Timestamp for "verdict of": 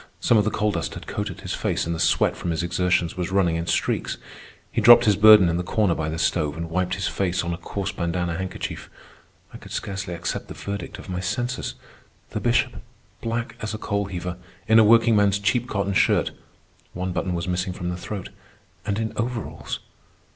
10.55-11.07